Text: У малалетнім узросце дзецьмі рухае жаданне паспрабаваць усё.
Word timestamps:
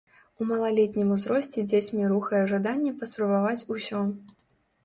У 0.43 0.45
малалетнім 0.51 1.11
узросце 1.15 1.63
дзецьмі 1.71 2.09
рухае 2.13 2.41
жаданне 2.55 2.97
паспрабаваць 3.03 3.65
усё. 3.77 4.01